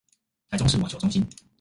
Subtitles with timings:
[0.49, 1.29] 臺中市網球中心